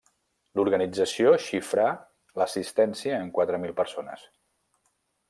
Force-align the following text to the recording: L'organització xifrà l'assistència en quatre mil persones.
L'organització 0.59 1.33
xifrà 1.43 1.85
l'assistència 2.43 3.21
en 3.27 3.29
quatre 3.37 3.61
mil 3.67 3.75
persones. 3.83 4.29